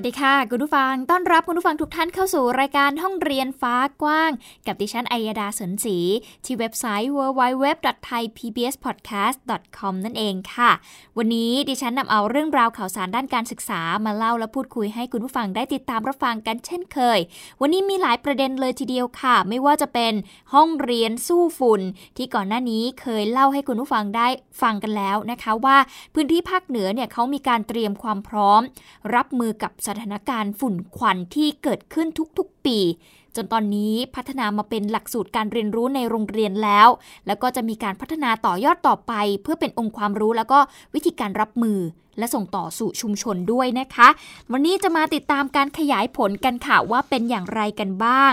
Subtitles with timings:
[0.00, 4.30] วัสดีค่ะ คุณผู้ฟังต้อนรับคุณผู้ฟังทุกท่านเข้าสู่รายการห้องเรียนฟ้ากว้าง
[4.66, 5.98] กับดิฉันอัยดาสนศรี
[6.44, 10.70] ที่เว็บไซต์ www.thaipbspodcast.com นั่นเองค่ะ
[11.18, 17.18] วันนี้ดิฉันนำเอาเรื่องราวข่าวสารด้านการศึกษามาเล่าและพูดคุยให้คุณผู้ฟังได้ติดตามรับฟังกันเช่นเคย
[17.60, 20.12] วันนี้มีหลายประเด็นเลยทีเดียวค่ะ ไม่ว่าจะเป็น
[20.54, 21.80] ห้องเรียนสู้ฝุ่น
[22.16, 24.28] ที่ก่อนหน้านี้เคยเล่าให้คุณผู้ฟังได้
[24.62, 25.76] ฟังกันแล้วนะคะ ว่า
[26.14, 28.60] พื้นที่ภาคเหนือเนี่ยเขามีการเตรียมความพร้อม
[29.14, 32.78] รับมือกับสถานการณ์ฝุ่นควันที่เกิดขึ้นทุกๆปี
[33.36, 36.88] จนตอนนี้พัฒนามาเป็นหลักสูตรการเรียนรู้ในโรงเรียนแล้ว
[37.26, 40.58] แล้วก็จะมีการพัฒนาต่อยอดต่อไป เพื่อเป็นองค์ความรู้แล้วก็
[40.94, 41.78] วิธีการรับมือ
[42.18, 44.08] และส่งต่อสู่ชุมชนด้วยนะคะ
[44.52, 48.32] วันนี้จะมาติดตามการขยายผลกันค่ะว่าเป็นอย่างไรกันบ้าง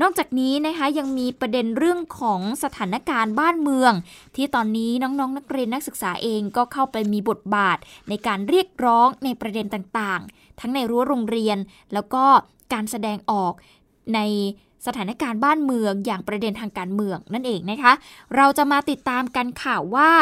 [0.00, 3.92] นอกจากนี้นะคะยังมีประเด็นเรื่องของสถานการณ์บ้านเมือง
[4.36, 11.58] ที่ตอนนี้น้องๆนนักเรียนนักศึกษาเองก็เข้าไปมีบทบาทในการเรียกร้องในประเด็นต่างๆ ทั้งในรั้วโรงเรียน
[11.92, 12.24] แล้วก็
[12.72, 13.52] การแสดงออก
[14.14, 14.20] ใน
[14.86, 17.92] สถานการณ์บ้านเมืองอย่างประเด็นทางการเมืองนั่นเองนะคะ
[18.36, 20.12] เราจะมาติดตามกันข่าวว่า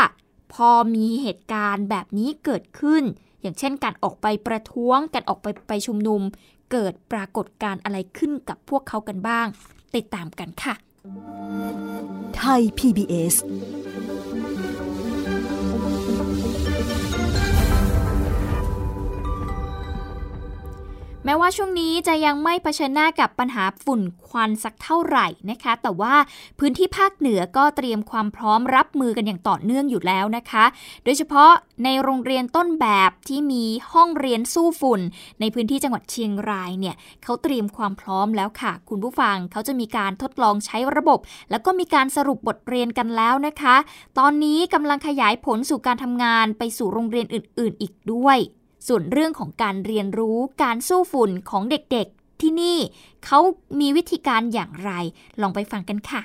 [0.54, 3.02] พอมีเหตุการณ์แบบนี้เกิดขึ้น
[3.40, 6.20] อย่างเช่นการออกไปประท้วงการออกไปไปชุมนุม
[6.72, 9.46] เกิดปรากฏการณ์อะไรขึ้นกับพวกเขากันบ้าง
[9.96, 10.74] ติดตามกันค่ะ
[12.36, 13.34] ไทย PBS
[21.34, 26.14] ม้ว่าช่วงนี้จะยังไม่เผชิญหน้ากับปัญหาฝุ่นควันสักเท่าไหร่นะคะ แต่ว่า
[26.58, 30.64] พื้นที่ภาคเหนือก็เตรียมความพร้อมรับมือกันอย่างต่อเนื่องอยู่แล้วนะคะ
[31.04, 31.50] โดยเฉพาะ
[31.84, 35.00] ในโรงเรียนต้นแบบที่มีห้องเรียนสู้ฝุ่น
[35.40, 41.18] ในพื้นที่จังหวัดเชียงรายเนี่ยเขาเตรียมความพร้อมแล้วค่ะ คุณผู้ฟังเขาจะมีการทดลองใช้ระบบ
[41.50, 43.76] แล้วก็มีการสรุปบทเรียนกันแล้วนะคะ
[44.18, 48.40] ตอนนี้กำลังขยายผลสู่การทำงานไปสู่โรงเรียนอื่น ๆ อีกด้วย
[48.88, 52.78] ส่วนเรื่องของการเรียนรู้การสู้ฝุ่นของเด็กๆ ที่นี่
[53.26, 53.38] เขา
[53.80, 54.90] มีวิธีการอย่างไร
[55.40, 56.22] ลองไปฟังกันค่ะ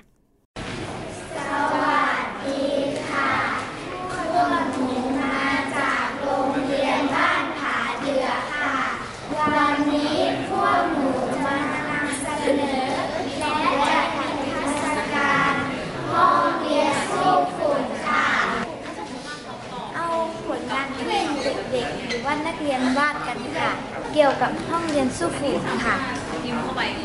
[22.70, 23.70] รียนวาดกันค่ะ
[24.14, 25.96] เกี่ยวกับห้องเรียน สู้ฝุ่นค่ะ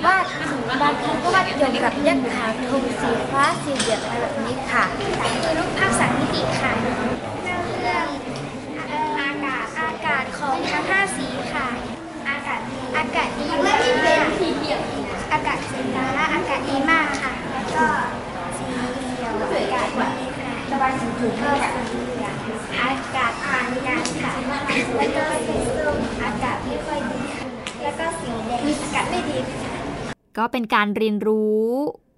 [0.05, 0.25] วาด
[0.81, 4.85] บางทีก็วาดเกี่ยวกับยักษ์ขาวธงสีฟ้าสีเหลืองอะไรแบบนี้ค่ะ
[5.79, 6.93] ภาคสังมิติค่ะเรื่
[7.99, 8.09] อง
[9.21, 11.67] อากาศอากาศของทั้งห้าสีค่ะ
[12.29, 12.61] อากาศ
[12.97, 13.79] อากาศดีมาก
[15.33, 17.33] อากาศสีฟ้าอากาศดีมากค่ะ
[17.77, 17.87] ก็
[18.59, 18.65] สี
[19.09, 19.89] เขียวอากาศ
[20.19, 21.51] ดีค่ะตะวันตกก็
[21.91, 22.35] สีเหลือง
[22.83, 24.33] อากาศปานกลางค่ะ
[24.97, 27.45] แล้วก็สีส้มอากาศไม่ค่อยดีค่ะ
[27.83, 27.95] แล้ว
[28.65, 29.39] ก็สีแดงอากาศไม่ดี
[30.37, 31.65] ก็เป็นการเรียนรู้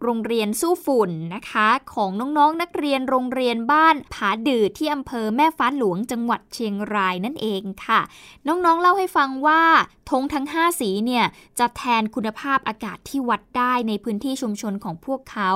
[0.02, 8.00] โรงเรียนสู้ฝุ่นนะคะ ของน้องๆนนักเรียนโรงเรียนบ้านผาดือที่อำเภอแม่ฟ้าหลวงจังหวัดเชียงรายนั่นเองค่ะ
[8.46, 9.62] น้องๆเล่าให้ฟังว่า
[10.10, 11.24] ธงทั้ง 5 สีเนี่ย
[11.58, 15.50] จะแทนคุณภาพอากาศที่วัดได้ในพื้นที่ชุมชนของพวกเขา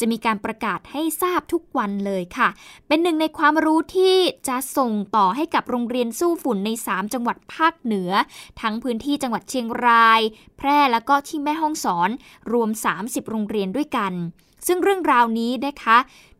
[0.00, 2.48] จะมีการประกาศให้ทราบทุกวันเลยค่ะ
[2.88, 4.16] เป็นหนึ่งในความรู้ที่
[4.48, 8.10] จะส่งต่อให้กับโรงเรียนสู้ฝุ่นใน 3 จังหวัดภาคเหนือ
[8.60, 10.20] ทั้งพื้นที่จังหวัดเชียงราย
[10.58, 12.10] แพร่แล้วก็ที่แม่ฮ่องสอน
[12.52, 14.12] รวม 30 โรงเรียนด้วยกัน
[14.66, 15.98] ซึ่งเรื่องราวนี้นะคะ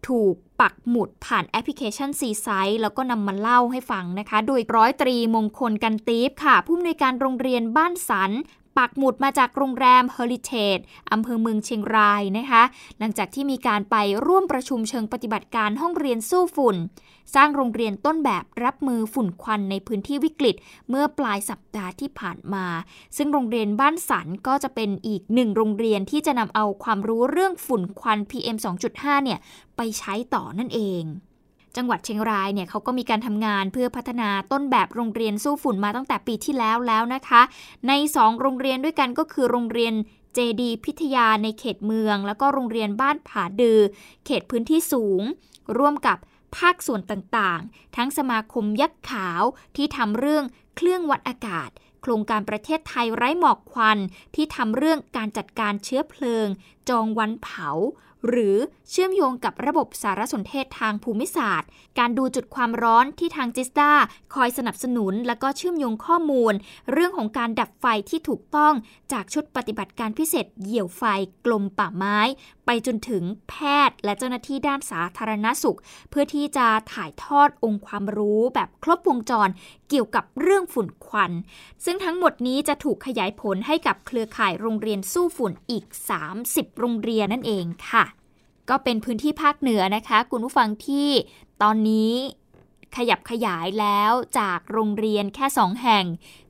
[0.08, 8.30] ถูกปักหมุดผ่านแอปพลิเคชันซีไซส์แล้วก็นำมาเล่าให้ฟังนะคะ โดยร้อยตรีมงคลกันตีฟค่ะ ผู้อำนวยการโรงเรียนบ้านสัน
[8.78, 10.78] ปักหมุดมาจากโรงแรมเฮอริเทจ
[11.12, 12.62] อำเภอเมืองเชียงรายนะคะ
[12.98, 13.96] หลังจากที่มีการไป
[14.26, 16.76] ร่วมประชุมเชิงปฏิบัติการห้องเรียนสู้ฝุ่น
[17.34, 20.56] สร้างโรงเรียนต้นแบบรับมือฝุ่นควันในพื้นที่วิกฤต
[20.88, 22.66] เมื่อปลายสัปดาห์ที่ผ่านมา
[23.16, 28.56] ซึ่งโรงเรียนบ้านสันก็จะเป็นอีกหนึ่งโรงเรียนที่จะนำเอาความรู้เรื่องฝุ่นควัน PM
[28.90, 29.38] 2.5 เนี่ย
[29.76, 31.04] ไปใช้ต่อนั่นเอง
[31.76, 37.42] จังหวัดเชียงรายเนี่ยเขาก็มีการทำงานเพื่อพัฒนาต้นแบบโรงเรียนสู้ฝุ่นมาตั้งแต่ปีที่แล้วแล้วนะคะ
[37.88, 39.94] ใน 2 โรงเรียนด้วยกันก็คือโรงเรียน
[40.34, 43.78] เจดีพิทยาในเขตเมือง แล้วก็โรงเรียนบ้านผาดือ
[44.24, 45.22] เขตพื้นที่สูง
[45.78, 46.18] ร่วมกับ
[46.56, 49.42] ภาคส่วนต่างๆ ทั้งสมาคมยักษ์ขาว
[49.76, 50.44] ที่ทำเรื่อง
[50.76, 51.70] เครื่องวัดอากาศ
[52.02, 53.98] โครงการประเทศไทยไร้หมอกควัน
[54.34, 56.46] ที่ทำเรื่องการจัดการเชื้อเพลิง
[56.88, 57.70] จองวันเผา
[58.28, 58.56] หรือ
[58.90, 61.68] เชื่อมโยงกับระบบสารสนเทศทางภูมิศาสตร์
[61.98, 63.90] การดูจุดความร้อนที่ทางจิสตา
[64.34, 66.54] คอยสนับสนุน และก็เชื่อมโยงข้อมูล
[66.92, 68.74] เรื่องของการดับไฟที่ถูกต้อง
[69.12, 71.02] จากชุดปฏิบัติการพิเศษเหยี่ยวไฟ
[71.44, 72.18] กลมป่าไม้
[72.70, 73.54] ไปจนถึงแพ
[73.88, 75.78] ทย์และเจ้าหน้าที่ด้านสาธารณสุข
[76.10, 79.48] เพื่อที่จะถ่ายทอดองค์ความรู้แบบครบวงจร
[79.88, 81.32] เกี่ยวกับเรื่องฝุ่นควัน
[81.84, 85.84] ซึ่งทั้งหมดนี้จะถูกขยายผลให้กับเครือข่ายโรงเรียนสู้ฝุ่นอีก
[86.34, 88.04] 30 โรงเรียนนั่นเองค่ะ
[88.70, 91.08] ก็เป็นพื้นที่ภาคเหนือนะคะ คุณผู้ฟังที่
[91.62, 92.12] ตอนนี้
[92.96, 96.04] ขยับขยายแล้วจากโรงเรียนแค่ 2 แห่ง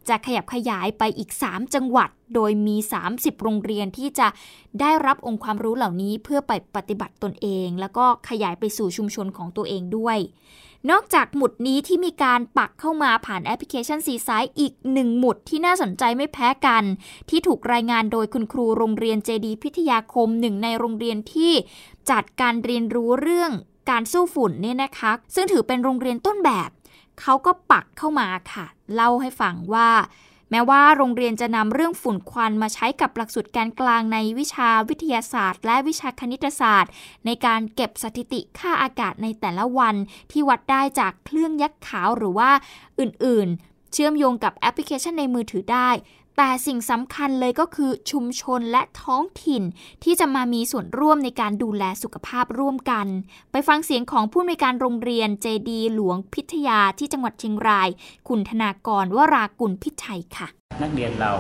[0.09, 2.77] จะขยับขยายไปอีก 3 จังหวัด โดยมี
[3.11, 4.29] 30 โรงเรียนที่จะ
[4.81, 10.19] ได้รับองค์ความรู้เหล่านี้เพื่อไปปฏิบัติตนเอง แล้วก็ขยายไปสู่ชุมชนของตัวเองด้วย
[10.91, 16.85] นอกจากหมุดนี้ที่มีการปักเข้ามาผ่านแอปพลิเคชันซีไซด์อีกหนึ่งหมุดที่น่าสนใจไม่แพ้กัน
[17.31, 21.53] ที่ถูกรายงานโดยคุณครูโรงเรียนเจดีพิทยาคมหนึ่งในโรงเรียนที่
[22.11, 23.53] จัดการเรียนรู้เรื่อง
[23.91, 26.71] การสู้ฝุ่นเนี่ยนะคะ ซึ่งถือเป็นโรงเรียนต้นแบบ
[27.21, 29.91] เขาก็ปักเข้ามาค่ะ เล่าให้ฟังว่า
[30.51, 36.93] แม้ว่าโรงเรียนจะนำเรื่องฝุ่นควันมาใช้กับหลักสูตรการกลางในวิชาวิทยาศาสตร์ และวิชาคณิตศาสตร์
[37.27, 39.95] ในการเก็บสถิติค่าอากาศในแต่ละวัน
[40.31, 42.51] ที่วัดได้จากเครื่องยักษ์ขาวหรือว่า
[43.01, 45.91] อื่นๆ เชื่อมโยงกับแอปพลิเคชันในมือถือได้
[46.37, 49.63] แต่สิ่งสำคัญเลยก็คือชุมชนและท้องถิ่น
[50.05, 53.07] ที่จะมามีส่วนร่วมในการดูแลสุขภาพร่วมกัน
[53.53, 57.89] ไปฟังเสียงของผู้อำนวยการโรงเรียนเจดีหลวงพิทยาที่จังหวัดเชียงราย
[58.29, 60.49] คุณธนากรวรากุลพิชัยค่ะ
[60.83, 61.33] นักเรียนเรา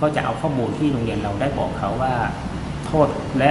[0.00, 2.14] ก็จะเอาข้อมูลที่โรงเรียนเราได้บอกเขาว่า
[2.86, 3.08] โทษ
[3.38, 3.50] และ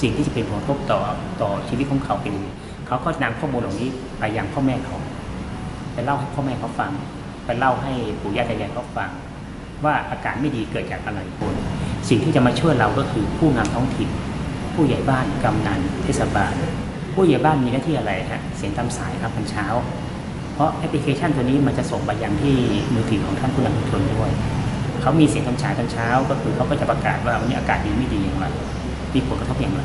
[0.00, 1.00] สิ่งที่จะเป็นผลกระทบต่อ
[1.42, 2.34] ต่อชีวิตของเขาเป็น
[2.86, 3.88] เขาก็นำข้อมูลเหล่านี้
[4.18, 4.96] ไปยังพ่อแม่เขา
[6.04, 6.90] เล่าให้พ่อแม่เขาฟัง
[7.44, 9.10] ไปเล่าให้ปู่ย่าตายายเขาฟัง
[9.84, 11.54] ว่าอาการไม่ดีเกิดจากอะไรคน
[12.08, 14.08] สิ่งที่จะมาช่วยเราก็คือผู้นท้องถิ่น
[14.74, 16.54] ผู้ใหญ่บ้านกำนันเทศบาล
[17.14, 19.66] ผู้ใหญ่บ้านมีหน้าที่อะไรฮะเสียงตามสายครับตอนเช้า
[20.54, 22.56] เพราะแอปพลิเคชันตัวนี้มันจะส่งไปยังที่
[22.94, 24.30] มือถือของท่านผู้นำชุมชนด้วย
[25.00, 28.46] เขามีเสียงตามสายตอนเช้า ก็คือเขาก็จะประกาศว่าวันนี้อากาศดีไม่ดีอย่างไร
[29.14, 29.82] มีผลกระทบอย่างไร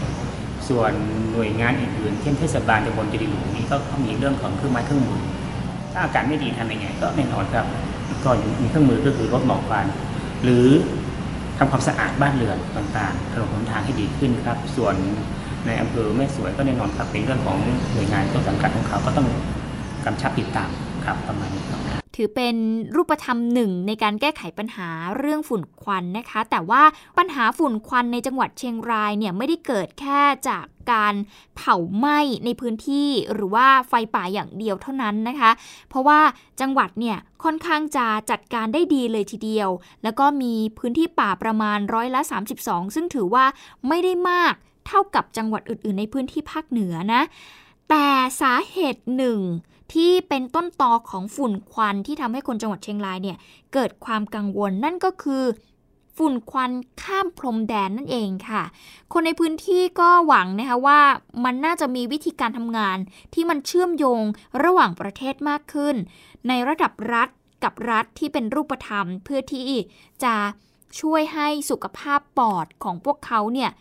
[0.68, 0.92] ส่วน
[1.32, 3.76] หน่วยงานอื่นๆเช่นเทศบาลตำบลจดีหลวงนี้ก็
[4.06, 5.22] มีเรื่องของเครื่องไม้เครื่องมือ
[5.94, 7.66] ถ้าอากาศไม่ดีทำยังไง ก็แน่นอนครับ
[8.24, 8.30] ก็
[8.62, 9.86] มีเครื่องมือก็คือรถหมอกควัน
[10.44, 10.68] หรือ
[11.58, 14.96] ทำความสะอาดบ้านเรือนต่างๆถนนหนทางให้ดีขึ้นครับ ส่วน
[15.66, 17.58] ในอำเภอแม่สวยก็แน่นอนครับเป็นเรื่องของ
[17.94, 19.28] หน่วยงานต้นสังกัดของเขาก็ต้อง
[20.06, 20.70] กำชับติดตาม
[21.06, 21.82] ครับประมาณนี้ครับ
[22.16, 22.56] ถือเป็น
[22.96, 26.84] รูปธรรมหนึ่งในการแก้ไขปัญหาเรื่องฝุ่นควันนะคะ แต่ว่า
[27.18, 31.16] ปัญหาฝุ่นควันในจังหวัดเชียงรายเนี่ยไม่ได้เกิดแค่จากการ
[31.58, 35.52] เผาไหม้ในพื้นที่หรือว่าไฟป่าอย่างเดียวเท่านั้นนะคะ
[35.90, 36.20] เพราะว่า
[36.62, 39.70] จังหวัดเนี่ยค่อนข้างจะจัดการได้ดีเลยทีเดียว
[40.04, 42.22] แล้วก็มีพื้นที่ป่าประมาณร้อยละ
[42.60, 43.46] 32 ซึ่งถือว่า
[43.88, 44.54] ไม่ได้มาก
[44.88, 47.22] เท่ากับจังหวัดอื่น ๆ ในพื้นที่ภาคเหนือนะ
[47.90, 48.08] แต่
[48.42, 49.40] สาเหตุหนึ่ง
[49.94, 53.38] ที่เป็นต้นตอของฝุ่นควันที่ทำให้คนจังหวัดเชียงรายเนี่ย
[53.74, 55.44] เกิดความกังวลนั่นก็คือ
[56.18, 58.64] ฝุ่นควันข้ามพรมแดนนั่นเองค่ะ
[59.14, 61.02] คนในพื้นที่ก็หวังนะคะว่า
[61.44, 62.98] มันน่าจะมีวิธีการทำงาน
[63.34, 64.24] ที่มันเชื่อมโยง
[64.64, 65.96] ระหว่างประเทศมากขึ้น
[66.48, 67.30] ในระดับรัฐ
[67.64, 69.70] กับรัฐที่เป็นรูปธรรม เพื่อที่
[70.24, 70.36] จะ
[71.02, 73.72] ช่วยให้สุขภาพปอดของพวกเขาเนี่ย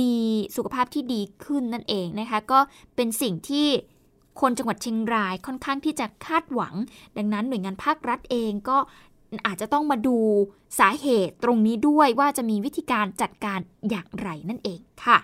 [0.00, 0.16] มี
[0.56, 2.60] สุขภาพที่ดีขึ้นนั่นเองนะคะ ก็
[2.96, 3.68] เป็นสิ่งที่
[4.40, 6.74] คนจังหวัดเชียงรายค่อนข้างที่จะคาดหวัง
[7.16, 8.78] ดังนั้นหน่วยงานภาครัฐเองก็
[9.46, 10.16] อาจจะต้องมาดู
[10.78, 13.58] สาเหตุตรงนี้ด้วยว่าจะมีวิธีการจัดการ
[13.90, 15.18] อย่างไรนั่นเองค่ะ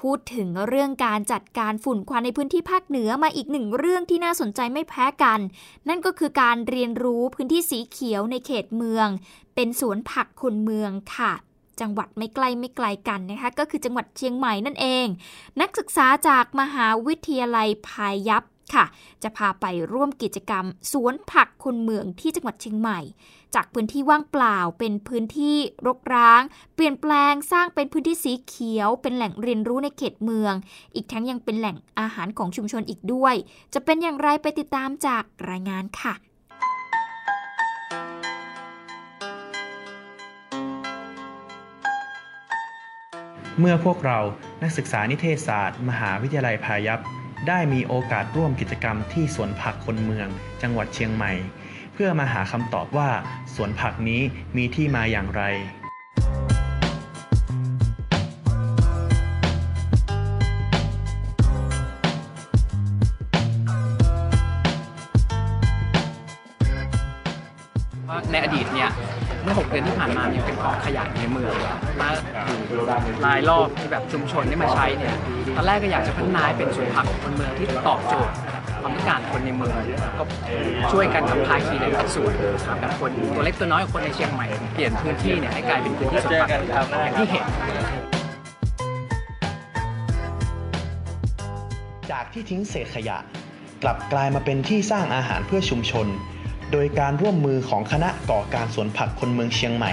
[0.00, 5.40] พูดถึงเรื่องการจัดการฝุ่นควันในพื้นที่ภาคเหนือมาอีกหนึ่งเรื่องที่น่าสนใจไม่แพ้กัน
[5.88, 9.08] นั่นก็คือการเรียนรู้พื้นที่สีเขียวในเขตเมือง
[9.54, 11.32] เป็นสวนผักคนเมืองค่ะ
[11.80, 15.06] จังหวัดไม่ไกลไม่ไกลกันนะคะก็คือจังหวัดเชียงใหม่นั่นเอง
[15.60, 18.84] นักศึกษาจากมหาวิทยาลัยพายัพค่ะ
[19.22, 23.00] จะพาไปร่วมกิจกรรม สวนผักคนเมืองที่จังหวัดเชียงใหม่
[23.54, 26.42] จากพื้นที่ว่างเปล่าเป็นพื้นที่รกร้าง
[26.74, 30.54] เปลี่ยนแปลงสร้างเป็นพื้นที่สีเขียว เป็นแหล่งเรียนรู้ในเขตเมือง
[30.94, 33.34] อีกทั้งยังเป็นแหล่งอาหารของชุมชนอีกด้วย
[33.74, 36.14] จะเป็นอย่างไรไปติดตามจากรายงานค่ะ
[43.60, 44.18] เมื่อพวกเรา
[44.62, 47.00] นักศึกษานิเทศศาสตร์ มหาวิทยาลัยพายัพ
[47.48, 50.28] ได้มีโอกาสร่วมกิจกรรมที่สวนผักคนเมือง
[50.62, 51.32] จังหวัดเชียงใหม่
[51.94, 53.10] เพื่อมาหาคำตอบว่า
[53.54, 54.22] สวนผักนี้
[54.56, 55.42] มีที่มาอย่างไร
[69.54, 71.54] ในอดีตเนี่ยเมื่อ6เดือนที่ผ่านมาเนี่ยเป็นกองขยะในเมือง
[72.00, 72.08] มา
[72.68, 72.82] อยู่
[73.26, 75.16] รายรอบที่แบบชุมชนที่มาใช้เนี่ย
[75.56, 78.34] ตอนแรกก็อยากจะพัฒนาให้เป็นสวนผักบนเมืองที่ตอบโจทย์
[78.82, 79.76] ความต้องการคนในเมือง
[80.18, 80.24] ก็
[80.92, 82.32] ช่วยกันกับภาคีในหลายส่วน
[82.82, 87.44] กับคนตัวเล็กตัวน้อยคนในเชียงใหม่เปลี่ยนพื้นที่เนี่ยให้กลายเป็นพื้นที่สวนผักอย่างที่เห็น
[92.10, 93.18] จากที่ทิ้งเศษขยะ
[93.82, 96.06] กลับกลายมาเป็นที่สร้างอาหารเพื่อชุมชน
[96.72, 99.92] โดยการร่วมมือของคณะก่อการสวนผักคนเมืองเชียงใหม่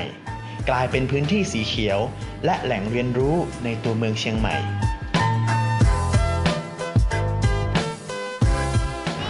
[0.70, 2.00] กลายเป็นพื้นที่สีเขียว
[2.46, 4.56] และแหล่งเรียนรู้ในตัวเมืองเชียงใหม่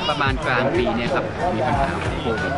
[0.10, 1.88] ประมาณกลางปีเนี่ยครับมีปัญหา
[2.22, 2.54] โควิด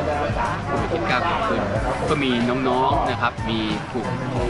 [0.66, 1.62] โควิด19เกิดขึ้น
[2.10, 2.32] ก็มี
[2.68, 3.60] น้องๆนะครับ มี
[3.94, 4.50] กลุ่มของ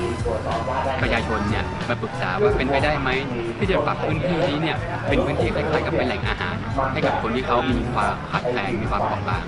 [1.01, 3.09] ประชาชนเนี่ยมาปรึกษาว่าเป็นไปได้ไหม
[3.57, 4.77] ที่จะปรับพื้นที่นี้เนี่ย
[5.09, 6.52] เป็นพื้นที่คล้ายๆกับเป็นแหล่งอาหาร
[6.93, 9.41] ให้กับคนที่เขามีความขัดแย้งมีความเปราะบาง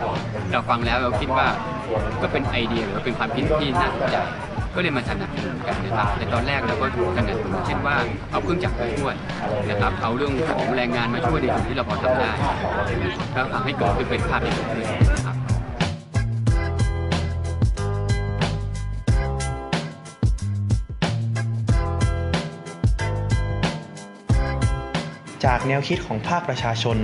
[0.52, 1.48] เราฟังแล้วเราคิดว่า
[2.22, 4.18] ก็เป็นไอเดียหรือเป็นความคิดที่น่าสนใจ
[4.76, 7.96] ก็เลยมาสนับสนุนกันนะครับในตอนแรกเราก็สนับสนุนเช่นว่า
[8.32, 9.16] เอาเครื่องจักรมาช่วย
[9.70, 12.32] นะครับเอาเรื่องของแรงงานมาช่วยในส่วนที่เราพอทำได้
[13.34, 15.25] แล้วทำให้เกิดเป็นภาพที่ดีขึ้น
[25.46, 26.98] จากแนวคิดของภาคประชาชน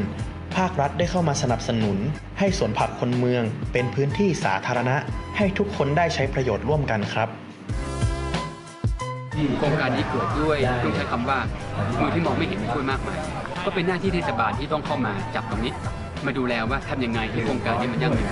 [0.57, 1.97] ภาครัฐได้เข้ามาสนับสนุน
[2.39, 3.43] ให้สวนผักคนเมือง
[3.73, 4.95] เป็นพื้นที่สาธารณะ
[5.37, 7.29] ให้ทุกคนได้ใช้ประโยชน์ร่วมกันครับ
[9.57, 11.39] โครงการนี้เกิดด้วยต้องใช้คำว่า
[11.99, 13.19] มือที่มองไม่เห็นช่วยมากมาย
[13.65, 15.73] ก็เป็นหน้าที่เทศบาลที่ต้องเข้ามาจับตรงนี้
[16.25, 18.29] มาดูแลว่าทำยังไงให้โครงการนี้มันยั่งยืน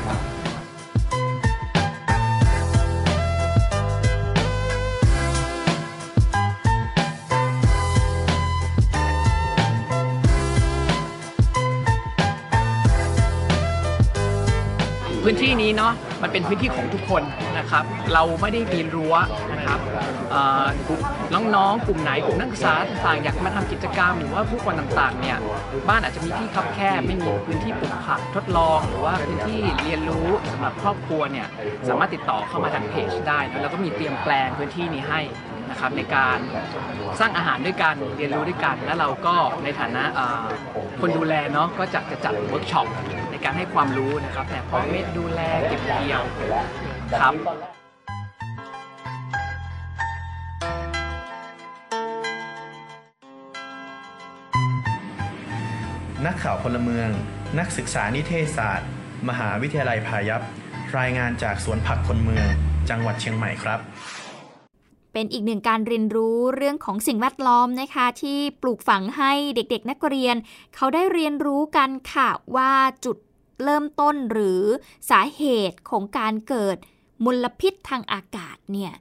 [15.32, 15.94] พื้นที่นี้เนาะ
[16.24, 17.24] มันเป็นพื้นที่ของทุกคน
[17.58, 17.84] นะครับ
[18.14, 19.16] เราไม่ได้มีรั้ว
[19.52, 19.80] นะครับ
[20.32, 20.68] เอ่อ
[21.56, 25.38] น้องๆ กลุ่มไหนกลุ่มนักศึกษาต่างๆอยากมาทำกิจกรรมหรือว่าผู้คนต่างๆเนี่ย
[25.90, 31.48] บ้านอาจจะมีที่คับแคบไม่มีพื้นที่ปลูกผักทดลอง หรือว่าพื้นที่เรียนรู้สำหรับครอบครัวเนี่ย
[31.88, 35.22] สามารถติดต่อเข้ามาทางเพจได้นะแล้วก็มีเตรียมแปลงพื้นที่นี้ให้
[35.70, 36.38] นะครับในการ
[37.20, 40.04] สร้างอาหารด้วยกันเรียนรู้ด้วยกัน แล้วเราก็ในฐานะ
[41.02, 42.88] คนดูแลเนาะก็จะจะจัดเวิร์กช็อป
[43.44, 46.24] การให้ความรู้นะครับ แต่พอเม็ดดูแลเก็บเกี่ยว
[47.20, 47.34] ครับ
[56.26, 57.10] นักข่าวพลเมือง
[57.60, 58.90] นักศึกษานิเทศศาสตร์
[59.30, 60.42] มหาวิทยาลัยพายัพ
[60.98, 62.48] รายงานจากสวนผักคนเมือง
[62.90, 63.80] จังหวัดเชียงใหม่ครับ
[65.14, 70.36] เป็นอีกหนึ่งการเรียนรู้เรื่องของสิ่งแวดล้อมนะคะ ที่ปลูกฝังให้เด็กๆ นักเรียน
[70.76, 72.72] เขาได้เรียนรู้กันค่ะว่า
[73.06, 73.18] จุด
[73.64, 74.62] เริ่มต้นหรือ
[75.10, 76.78] สาเหตุของการเกิด
[77.26, 78.94] มลพิษทางอากาศเนี่ย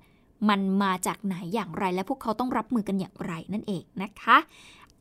[0.49, 4.37] มันมาจากไหนอย่างไรและพวกเขาต้องรับมือกันอย่างไรนั่นเองนะคะ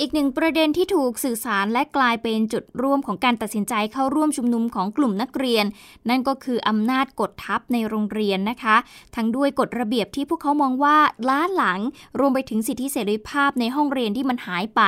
[0.02, 5.66] อีกหนึ่งประเด็นที่ถูกสื่อสารและกลายเป็นจุดร่วมของการตัดสินใจเข้าร่วมชุมนุมของกลุ่มนักเรียน
[6.10, 8.76] นั่นก็คืออำนาจกดทับในโรงเรียนนะคะ
[9.16, 10.98] ทั้งด้วยกฎระเบียบที่พวกเขามองว่า
[11.30, 11.80] ล้าหลัง
[12.20, 14.82] รวมไปถึงสิทธิเสรีภาพในห้องเรียนที่มันหายไป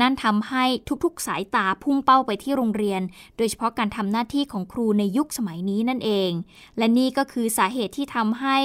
[0.00, 0.64] นั่นทำให้
[1.04, 3.00] ทุกๆสายตาพุ่งเป้าไปที่โรงเรียน
[3.36, 6.30] โดยเฉพาะการทำหน้าที่ของครูในยุคสมัยนี้นั่นเอง
[6.78, 8.56] และนี่ก็คือสาเหตุที่ทำให้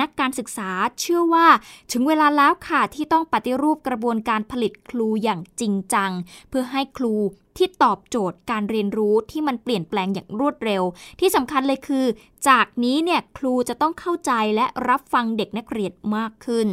[0.00, 0.70] นักการศึกษา
[1.00, 1.46] เชื่อว่า
[1.92, 6.10] ถึงเวลาแล้วค่ะที่ต้องปฏิรูปกระบวนการผลิตครูอย่างจริงจัง
[6.48, 7.14] เพื่อให้ครู
[7.56, 10.82] ที่ตอบโจทย์การเรียนรู้ที่มันเปลี่ยนแปลงอย่างรวดเร็ว
[11.20, 12.04] ที่สำคัญเลยคือ
[12.48, 16.68] จากนี้เนี่ยครูจะต้องเข้าใจและรับฟังเด็กนักเรียนมากขึ้น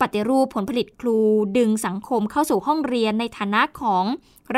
[0.00, 1.18] ปฏิรูปผลผลิตครู
[1.58, 4.04] ดึงสังคมเข้าสู่ห้องเรียนในฐานะของ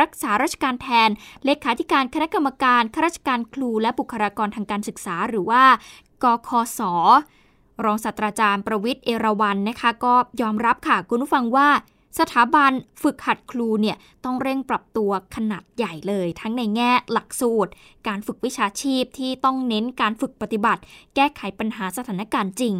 [0.00, 1.11] รักษาราชการแทน
[1.44, 5.62] เลขาธิการคณะกรรมการข้าราชการครูและบุคลากรทางการศึกษา หรือว่า
[6.25, 6.80] กคส
[7.84, 11.68] รองศาสตราจารย์ประวิทย์เอราวันนะคะ ก็ยอมรับค่ะคุณผู้ฟังว่า
[12.18, 17.71] สถาบันฝึกหัดครูเนี่ยต้องเร่งปรับตัวขนาดใหญ่เลย ทั้งในแง่หลักสูตร
[18.09, 20.83] การฝึกวิชาชีพที่ต้องเน้นการฝึกปฏิบัติ
[21.14, 22.75] แก้ไขปัญหาสถานการณ์จริง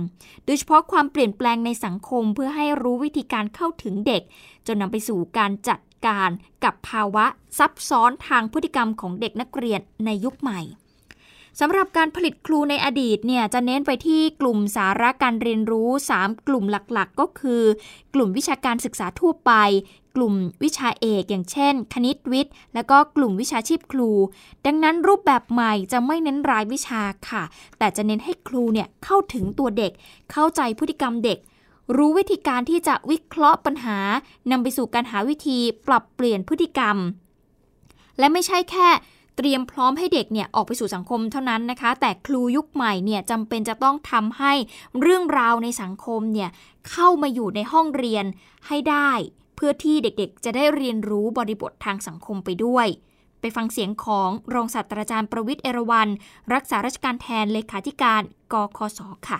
[0.45, 4.23] โดยเฉพาะความเปลี่ยนแปลงในสังคมเพื่อให้รู้วิธีการเข้าถึงเด็ก
[4.67, 6.31] จนนำไปสู่การจัดการ
[6.65, 7.27] กับภาวะ
[7.59, 10.61] ซับซ้อนทางพฤติกรรมของเด็กนักเรียนในยุคใหม่
[11.61, 17.63] สำหรับการผลิตครูในอดีตเนี่ยจะเน้นไปที่กลุ่มสาระการเรียนรู้ 3 กลุ่มหลักๆ ก็คือ
[18.15, 19.53] กลุ่มวิชาการศึกษาทั่วไป
[20.17, 20.35] กลุ่ม
[20.65, 24.11] วิชาเอกอย่างเช่น คณิตวิทย์ และก็กลุ่มวิชาชีพครู
[24.67, 27.43] ดังนั้นรูปแบบใหม่จะไม่เน้นรายวิชาค่ะ
[27.79, 29.93] แต่จะเน้นให้ครูเนี่ยเข้าถึงตัวเด็ก
[30.33, 31.39] เข้าใจพฤติกรรมเด็ก
[31.97, 33.99] รู้วิธีการที่จะวิเคราะห์ปัญหา
[34.51, 36.97] นำไปสู่การหาวิธีปรับเปลี่ยนพฤติกรรม
[38.19, 38.89] และไม่ใช่แค่
[39.37, 44.53] เตรียมพร้อมให้เด็กเนี่ยออกไปสู่สังคมเท่านั้นนะคะ แต่ครูยุคใหม่เนี่ยจำเป็นจะต้องทำให้
[45.01, 46.51] เรื่องราวในสังคมเนี่ย
[46.91, 48.25] เข้ามาอยู่ในห้องเรียน
[48.69, 49.11] ให้ได้
[49.57, 52.87] เพื่อที่เด็กๆ จะได้เรียนรู้บริบททางสังคมไปด้วย
[53.41, 56.09] ไปฟังเสียงของรองศาสตราจารย์ประวิทย์เอราวัน
[56.55, 58.23] รักษาราชการแทนเลขาธิการ
[58.53, 59.39] กคสค่ะ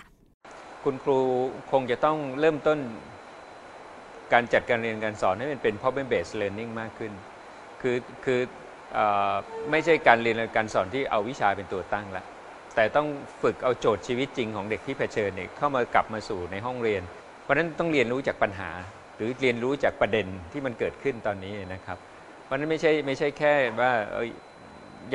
[0.83, 1.19] คุณครู
[1.71, 2.79] คงจะต้องเริ่มต้น
[4.33, 7.11] การจัดการเรียนการสอนให้มันเป็น problem based learning มากขึ้น
[7.81, 8.64] คือคือเออ
[9.71, 12.23] ไม่ใช่การเรียนการสอนที่เอาวิชาเป็นตัวตั้งละ
[12.75, 13.07] แต่ต้อง
[13.41, 17.01] ฝึกเอาโจทย์ชีวิตจริงของเด็กที่เผชิญเนี่ยเข้ามากลับมาสู่ในห้องเรียน
[17.43, 18.69] เพราะฉะนั้นต้องเรียนรู้จากปัญหา
[19.17, 21.97] หรือเรียนรู้จากประเด็นที่มันเกิดขึ้นตอนนี้นะครับ
[22.45, 24.29] เพราะฉะนั้นไม่ใช่ไม่ใช่แค่ว่าอย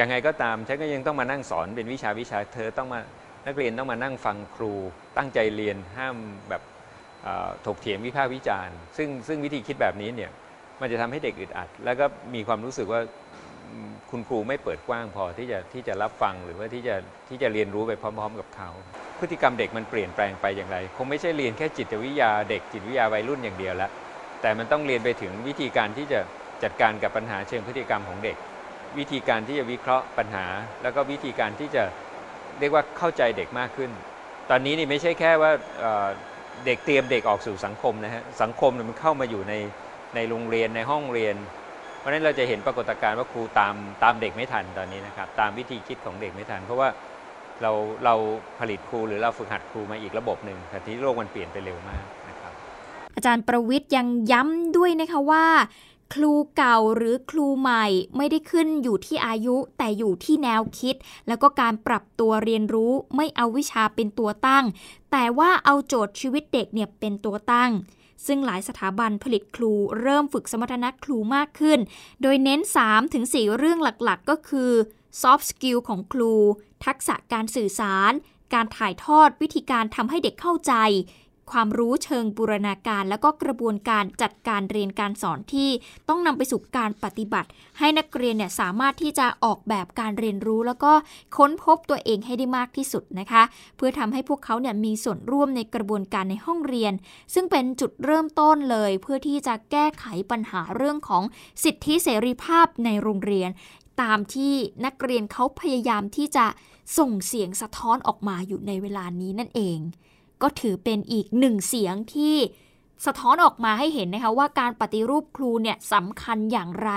[0.00, 3.00] ยังไงก็ตามฉันก็ยังต้องมานั่งสอนเป็นวิชาวิชาเธอต้องมา
[3.46, 4.72] นักเรียนต้องมานั่งฟังครู
[5.16, 6.16] ตั้งใจเรียนห้าม
[6.48, 6.62] แบบ
[7.66, 10.30] ถกเถียงวิพากษ์วิจารณ์ ซึ่งซึ่งวิธีคิดแบบนี้เนี่ย
[10.80, 13.00] มันจะทำให้เด็กอึดอัด แล้วก็มีความรู้สึกว่า
[14.10, 16.96] คุณครูไม่เปิดกว้างพอที่จะที่จะรับฟังหรือว่าที่จะ
[17.28, 18.70] ที่จะเรียนรู้ไปพร้อม ๆ กับเขา
[19.18, 23.90] พฤติกรรมเด็กมันเปลี่ยนแปลงไปอย่างไร คงไม่ใช่เรียนแค่จิตวิทยาเด็กจิตวิทยาวัยรุ่นอย่างเดียวละ
[24.42, 26.20] แต่มันต้องเรียนไปถึงวิธีการที่จะ
[26.62, 28.36] จัดการกับปัญหาเชิงพฤติกรรมของเด็ก
[28.98, 30.46] วิธีการที่จะวิเคราะห์ปัญหา
[30.82, 31.84] แล้วก็วิธีการที่จะ
[32.58, 33.90] เรียกว่าเข้าใจเด็กมากขึ้น
[34.50, 35.52] ตอนนี้นี่ไม่ใช่แค่ว่า
[36.66, 39.54] เด็กเตรียมเด็กออกสู่สังคมนะฮะสังคมมันเข้ามาอยู่ใน
[40.14, 41.36] ในโรงเรียนในห้องเรียน
[42.00, 46.88] เพราะนั้นเราจะเห็นปรากฏการณ์ว่าครูตามตามเด็กไม่ทันตอนนี้นะครับ ตามวิธีคิดของเด็กไม่ทัน เพราะว่า
[47.62, 47.72] เรา
[48.04, 48.14] เรา
[48.58, 52.52] ผลิตครูหรือเราฝึกหัดครูมาอีกระบบหนึ่งแต่ที่โลกมันเปลี่ยนไปเร็วมากนะครับ
[53.16, 55.46] อาจารย์ประวิทย์ยังย้ำด้วยนะคะว่า
[56.14, 60.94] ครูเก่าหรือครูใหม่ไม่ได้ขึ้นอยู่ที่อายุแต่อยู่ที่แนวคิด
[61.28, 64.64] แล้วก็การปรับตัวเรียนรู้ไม่เอาวิชาเป็นตัวตั้ง
[65.12, 67.70] แต่ว่าเอาโจทย์ชีวิตเด็กเนี่ยเป็นตัวตั้ง
[68.26, 71.78] ซึ่งหลายสถาบันผลิตครูเริ่มฝึกสมรรถนะครูมากขึ้น
[72.22, 72.60] โดยเน้น
[73.08, 74.70] 3-4 เรื่องหลักๆ ก็คือ
[75.22, 76.34] soft skill ของครู
[76.84, 78.12] ทักษะการสื่อสาร
[78.54, 80.74] การถ่ายทอดวิธีการทำให้เด็กเข้าใจ
[81.52, 85.70] ความรู้เชิงบูรณาการ แล้วก็กระบวนการจัดการเรียนการสอนที่
[86.08, 87.48] ต้องนำไปสู่การปฏิบัติ
[87.78, 90.92] ให้นักเรียนเนี่ยสามารถที่จะออกแบบการเรียนรู้ แล้วก็
[91.36, 93.42] ค้นพบตัวเองให้ได้มากที่สุดนะคะ
[93.76, 96.92] เพื่อทำให้พวกเขาเนี่ยมีส่วนร่วมในกระบวนการในห้องเรียน
[97.34, 101.22] ซึ่งเป็นจุดเริ่มต้นเลย เพื่อที่จะแก้ไขปัญหาเรื่องของ
[101.64, 103.50] สิทธิเสรีภาพในโรงเรียน
[104.02, 106.46] ตามที่นักเรียนเขาพยายามที่จะ
[106.98, 109.78] ส่งเสียงสะท้อนออกมาอยู่ในเวลานี้นั่นเอง
[110.42, 112.36] ก็ถือเป็นอีกหนึ่งเสียงที่
[113.06, 116.90] สะท้อนออกมาให้เห็นนะคะว่าการปฏิรูปครูเนี่ยสำคัญอย่างไร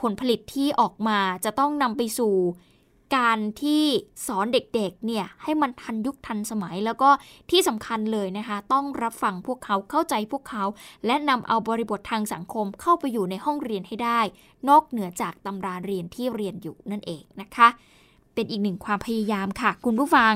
[0.00, 2.34] ผลผลิตที่ออกมาจะต้องนำไปสู่
[3.16, 3.84] การที่
[4.26, 7.10] สอนเด็กๆเนี่ยให้มันทันยุคทันสมัยแล้วก็
[7.50, 10.64] ที่สำคัญเลยนะคะ ต้องรับฟังพวกเขาเข้าใจพวกเขา
[11.06, 14.20] และนำเอาบริบททางสังคมเข้าไปอยู่ในห้องเรียนให้ได้
[14.68, 17.68] นอกเหนือจากตำราเรียนที่เรียนอยู่นั่นเองนะคะ
[18.34, 20.34] เป็นอีกหนึ่งความพยายามค่ะ คุณผู้ฟัง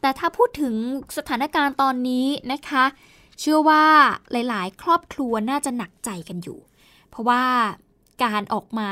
[0.00, 0.74] แต่ถ้าพูดถึง
[1.16, 2.84] สถานการณ์ตอนนี้นะคะ
[3.40, 3.84] เชื่อว่า
[4.30, 6.58] หลายๆ ครอบครัวน่าจะหนักใจกันอยู่
[7.08, 7.44] เพราะว่า
[8.24, 8.90] การออกมา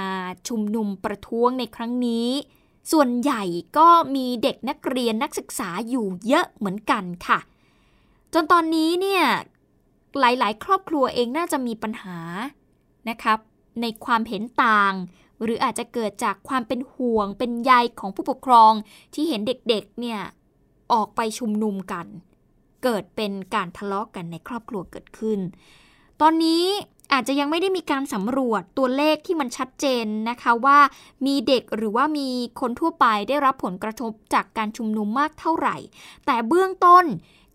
[0.48, 2.28] ชุมนุมประท้วงในครั้งนี้
[2.92, 3.42] ส่วนใหญ่
[3.78, 7.38] ก็มีเด็กนักเรียนนักศึกษาอยู่เยอะเหมือนกันค่ะ
[8.32, 9.24] จนตอนนี้เนี่ย
[10.20, 12.18] หลายๆ ครอบครัวเองน่าจะมีปัญหา
[13.08, 13.38] นะครับ
[13.80, 14.92] ในความเห็นต่าง
[15.42, 18.72] หรืออาจจะเกิดจากความเป็นห่วงเป็นใยของผู้ปกครอง
[19.14, 20.20] ที่เห็นเด็กๆเนี่ย
[20.92, 22.06] ออกไปชุมนุมกัน
[22.84, 25.38] เกิดเป็นการทะเลาะกกันในครอบครัวเกิดขึ้น
[26.20, 26.64] ตอนนี้
[27.12, 30.78] อาจจะยังไม่ได้มีการสำรวจตัวเลขที่มันชัดเจนนะคะว่า
[31.26, 32.28] มีเด็กหรือว่ามี
[32.60, 35.76] คนทั่วไปได้รับผลกระทบจากการชุมนุมมากเท่าไหร่
[36.26, 37.04] แต่เบื้องต้น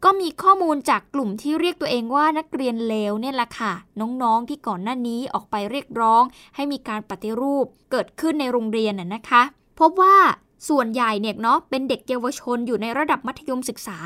[0.03, 6.23] ก็มีข้อมูลจากกลุ่มที่เรียกตัวเองว่านักเรียนเลวเนี่ยแหละค่ะ น้องๆที่ก่อนหน้านี้ออกไปเรียกร้อง
[6.55, 9.41] ให้มีการปฏิรูปเกิดขึ้นในโรงเรียนน่ะนะคะ
[9.79, 10.17] พบว่า
[10.67, 13.99] ส่วนใหญ่เนี่ยเนาะเป็นเด็กเยาวชนอยู่ในระดับมัธยมศึกษา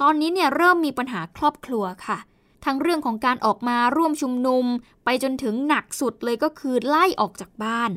[0.00, 2.18] ตอนนี้เนี่ยเริ่มมีปัญหาครอบครัวค่ะ
[2.64, 4.64] ทั้งเรื่องของการออกมาร่วมชุมนุม
[5.04, 7.90] ไปจนถึงหนักสุดเลยก็คือไล่ออกจากบ้าน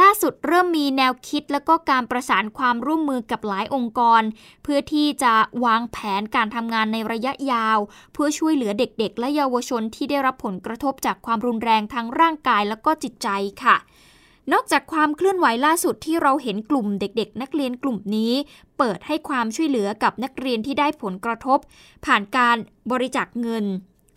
[0.00, 4.22] ล่าสุดเริ่มมีแนวคิดแล้วก็การประสานความร่วมมือกับหลายองค์กร
[4.62, 5.34] เพื่อที่จะ
[5.64, 7.78] วางแผนการทำงานในระยะยาว
[8.12, 13.28] เพื่อช่วยเหลือเด็กๆ และเยาวชนที่ได้รับผลกระทบจากความรุนแรงทั้งร่างกายแล้วก็จิตใจ
[13.64, 13.76] ค่ะ
[14.52, 18.32] นอกจากความเคลื่อนไหวล่าสุดที่เราเห็นกลุ่มเด็กๆ นักเรียนกลุ่มนี้
[18.78, 21.58] เปิดให้ความช่วยเหลือกับนักเรียนที่ได้ผลกระทบ
[22.04, 22.56] ผ่านการ
[22.90, 23.64] บริจาคเงิน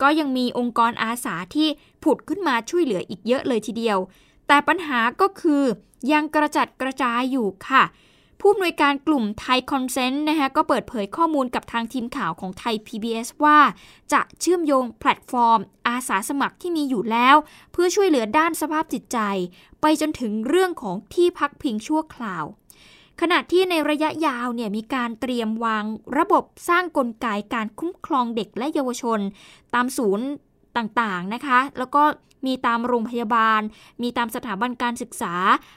[0.02, 1.68] ก็ยังมีองค์กรอาสาที่
[2.02, 3.98] ผุดขึ้นมาช่วยเหลืออีกเยอะเลยทีเดียว
[4.48, 5.62] แต่ปัญหาก็คือ
[6.12, 7.84] ยังกระจัดกระจายอยู่ค่ะ
[8.40, 13.58] ผู้อำนวยการกลุ่ม Thai Consent นะคะก็เปิดเผยข้อมูลกับทางทีมข่าวของไทย PBS ว่า
[14.12, 17.36] จะเชื่อมโยงแพลตฟอร์ม อาสาสมัครที่มีอยู่แล้ว
[17.72, 19.18] เพื่อช่วยเหลือด้านสภาพจิตใจ
[19.80, 22.44] ไปจนถึงเรื่องของที่พักพิงชั่วคราว
[23.20, 25.84] ขณะที่ในระยะยาวเนี่ยมีการเตรียมวาง
[26.18, 29.20] ระบบสร้างกลไกการคุ้มครองเด็กและเยาวชน
[29.74, 30.26] ตามศูนย์
[30.76, 32.02] ต่างๆนะคะ แล้วก็
[32.46, 33.60] มีตามโรงพยาบาล
[34.02, 35.34] มีตามสถาบันการศึกษา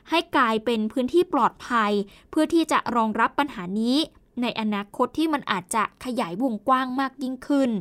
[0.10, 1.92] ให้กลายเป็นพื้นที่ปลอดภัย
[2.30, 3.98] เพื่อที่จะรองรับปัญหานี้
[4.42, 7.72] ในอนาคตที่มันอาจจะขยายวงกว้างมากยิ่งขึ้น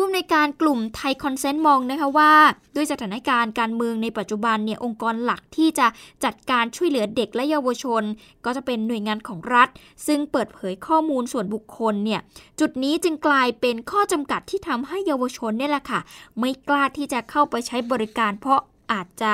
[0.00, 2.32] ผู้อำนวยการกลุ่มไทยคอนเซนต์มองนะคะว่า
[2.74, 5.86] ด้วยสถานการณ์การเมืองในปัจจุบันเนี่ยองค์กรหลักที่จะ
[6.24, 8.02] จัดการช่วยเหลือเด็กและเยาวชน
[8.44, 9.68] ก็จะเป็นหน่วยงานของรัฐ
[10.06, 12.20] ซึ่งเปิดเผยข้อมูลส่วนบุคคลเนี่ย
[12.60, 16.00] จุดนี้จึงกลายเป็นข้อจำกัดที่ทำให้เยาวชนเนี่ยแหละค่ะ
[16.38, 18.60] ไม่กล้าที่จะเข้าไปใช้บริการ เพราะ
[18.92, 19.32] อาจจะ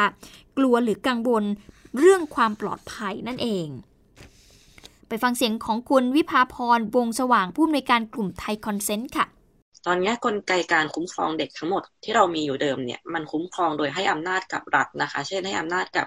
[0.58, 1.44] กลัวหรือกังวล
[1.98, 3.66] เรื่องความปลอดภัยนั่นเอง
[5.08, 9.26] ไปฟังเสียงของคุณวิภาพรวงสว่างผู้อำนวยการกลุ่มไทยคอนเซนต์ค่ะ
[9.86, 16.06] ตอนนี้กลไกการคุ้มครองเด็กทั้งหมดที่เรามีอยู่เดิมเนี่ย มันคุ้มครองโดยให้อำนาจกับรัฐนะคะ เช่นให้อำนาจกับ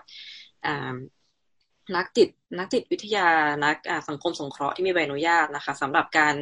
[1.96, 3.28] นักจิตนักจิตวิทยา
[3.66, 3.76] นัก
[4.10, 6.36] สังคมสงเคราะห์ที่มีใบอนุญาตนะคะสำหรับการ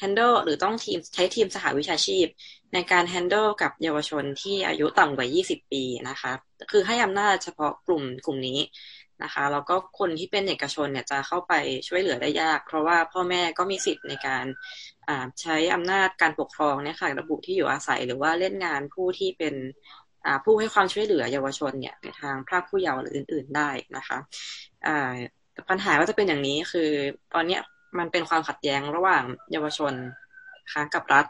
[0.00, 2.26] handle หรือต้องทีมใช้ทีมสหวิชาชีพ
[2.74, 6.32] ในการ handle กับเยาวชนที่อายุต่ำกว่า 20 ปีนะคะ
[6.70, 8.58] คือให้อำนาจเฉพาะกลุ่มกลุ่มนี้
[9.22, 11.52] นะคะแล้วก็คนที่เป็นเอกชนเนี่ยจะเข้าไป
[11.88, 14.44] ช่วยเหลือได้ยาก เพราะว่าพ่อแม่ก็มีสิทธิ์ในการ
[15.40, 19.54] ใช้อำนาจการปกครองเนี่ยค่ะระบุที่อยู่อาศัยหรือว่าเล่นงานผู้ที่เป็น
[20.44, 24.18] ผู้ให้ความช่วยเหลือเยาวชนเนี่ยในทางพรากผู้เยาว์หรืออื่น ๆได้นะคะ
[25.70, 26.90] ปัญหาก็จะเป็นอย่างนี้คือ
[27.34, 27.58] ตอนนี้
[27.98, 29.92] มันเป็นความขัดแย้งระหว่างเยาวชน
[30.72, 31.26] คะกับรัฐ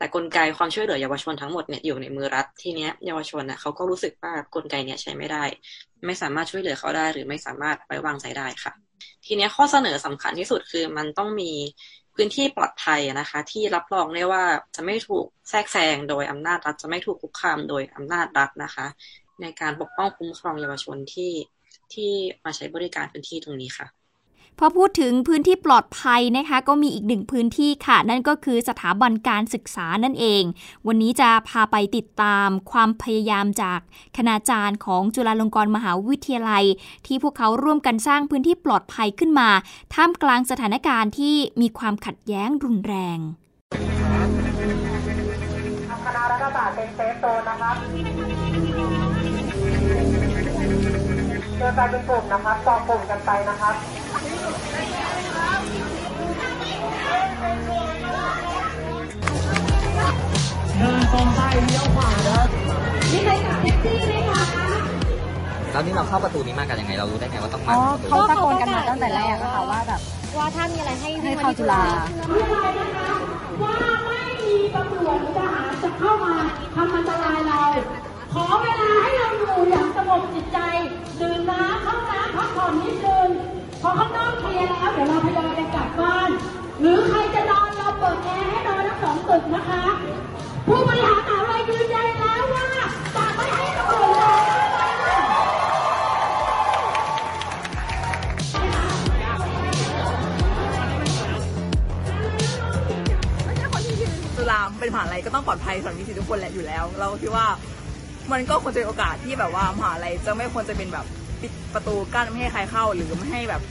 [0.00, 5.44] แต่กลไกความช่วยเหลือเยาวชนทั้งหมดเนี่ยอยู่ในมือรัฐทีเนี้ยเยาวชนน่ะเขาก็รู้สึกว่ากลไกเนี่ยใช้ไม่ได้
[6.06, 8.72] ไม่สามารถช่วยเหลือเขาได้ หรือไม่สามารถไว้วางใจได้ค่ะ
[9.26, 11.52] ทีนี้ข้อเสนอสำคัญที่สุดคือมันต้องมี
[12.14, 14.44] พื้นที่ปลอดภัยนะคะ ที่รับรองได้ว่า
[14.76, 18.86] จะไม่ถูกแทรกแซงโดยอำนาจรัฐจะไม่ถูกคุกคามโดยอำนาจรัฐนะคะ
[19.40, 21.32] ในการปกป้องคุ้มครองเยาวชนที่
[21.94, 22.10] ที่
[22.44, 23.99] มาใช้บริการพื้นที่ตรงนี้ค่ะ
[24.58, 30.42] พอพูดถึงพื้นที่ปลอดภัยนะคะ ก็มีอีกหนึ่งพื้นที่ค่ะ นั่นก็คือสถาบันการศึกษานั่นเอง
[30.86, 33.80] วันนี้จะพาไปติดตามความพยายามจาก
[34.16, 36.64] คณาจารย์ของจุฬาลงกรณ์มหาวิทยาลัย
[37.06, 39.48] ที่พวกเขาร่วมกันสร้างพื้นที่ปลอดภัยขึ้นมา
[39.94, 43.18] ท่ามกลางสถานการณ์ที่มีความขัดแย้งรุนแรง
[46.06, 48.29] คณะรัฐศาสตร์เป็น safe zone นะครับ
[51.60, 53.74] เจอกันเป็นกลุ่มนะครับต่อกลุ่มกันไปนะครับ
[60.78, 62.40] เดินตรงไปเลี้ยวขวานะ
[63.12, 64.42] มีใครขับแท็กซี่ไหมคะ
[65.72, 67.74] แล้วนี่เราเข้าประตูนี้มากันยังไง เรารู้ได้ไงว่าต้องมา
[68.08, 70.00] เขาตะโกนกันมาตั้งแต่แรกอะค่ะว่าแบบ
[70.38, 71.82] ว่าถ้ามีอะไรให้ให้เข้าจุฬา
[73.62, 76.34] ว่าไม่มีตำรวจทหารจะเข้ามา
[76.74, 77.62] ทำอันตรายเรา
[78.32, 80.58] ขอเวลาให้เราอยู่อย่างสงบจิตใจ
[81.20, 83.28] ดื่มน้ำเข้าน้ำพักผ่อนนิดนึง
[83.82, 86.30] พอข้างนอกเคลียร์แล้ว เดี๋ยวเราพยายามจะกลับบ้าน
[86.80, 89.82] หรือใครจะนอนเราเปิดแอร์ให้นอนทั้งสองตึกนะคะ
[90.66, 92.66] ผู้บริหารมหาวิทยาลัยยืนยันแล้วว่า
[93.16, 94.60] จะไม่ให้ตำรวจ
[104.36, 107.46] จุฬาเป็นมหาลัยก็ต้องปลอดภัยสำหรับนิสิตทุกคนแหละอยู่แล้ว เราคิดว่า
[108.32, 111.06] มันก็ควรจะเป็นโอกาสที่แบบว่ามหาลัยจะไม่ควรจะเป็นแบบ
[111.40, 113.62] ปิดประตูกั้นไม่ให้ใครเข้าหรือไม่ให้แบบ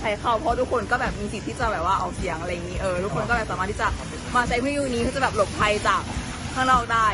[0.00, 3.88] ใครเข้าเพราะทุกคนก็แบบมีสิทธิ์ที่จะแบบว่าเอาเสียงอะไรอย่างนี้เออทุกคนก็แบบสามารถที่จะ
[4.34, 6.02] มาใช้พื้นที่นี้เพื่อจะแบบหลบภัยจาก
[6.54, 7.08] ข้างนอกได้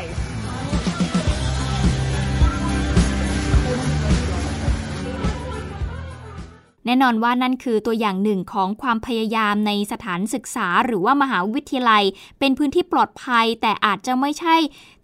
[6.87, 12.03] แน่นอนว่านั่นคือตัวอย่างหนึ่งของความพยายามในสถานศึกษา หรือว่ามหาวิทยาลัย
[12.39, 14.55] เป็นพื้นที่ปลอดภัย แต่อาจจะไม่ใช่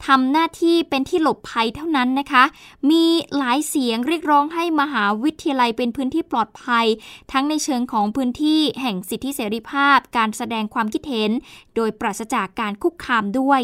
[0.06, 2.44] ทำหน้าที่เป็นที่หลบภัยเท่านั้นนะคะ
[2.90, 3.04] มี
[3.38, 6.86] หลายเสียงเรียกร้องให้มหาวิทยาลัยเป็นพื้นที่ปลอดภัย
[7.32, 11.32] ทั้งในเชิงของพื้นที่แห่งสิทธิเสรีภาพ การแสดงความคิดเห็น
[11.76, 13.62] โดยปราศจากการคุกคามด้วย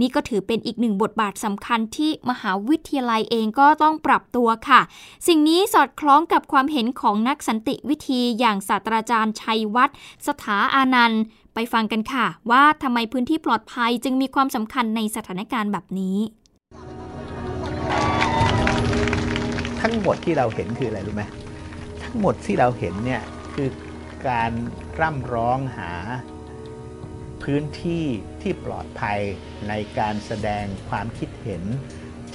[0.00, 4.80] นี่ก็ถือเป็นอีกหนึ่งบทบาทสำคัญที่มหาวิทยาลัยเองก็ต้องปรับตัวค่ะ
[5.26, 11.22] สิ่งนี้สอดคล้องกับความเห็นของนักสันติวิธีอย่างศาสตราจารย์ชัยวัฒน์สถาอานันต์
[11.54, 16.18] ไปฟังกันค่ะ ว่าทำไมพื้นที่ปลอดภัยจึงมีความสำคัญในสถานการณ์แบบนี้
[19.80, 21.22] ทั้งหมดที่เราเห็นคืออะไรรู้ไหม
[22.02, 23.22] ทั้งหมดที่เราเห็นเนี่ย
[23.54, 23.68] คือ
[24.28, 24.52] การ
[25.00, 25.90] ร่ำร้องหา
[27.42, 28.04] พื้นที่
[28.42, 29.20] ที่ปลอดภัย
[29.68, 31.62] ในการแสดงความคิดเห็น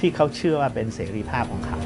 [0.00, 1.78] ที่เขาเชื่อว่าเป็นเสรีภาพของเขา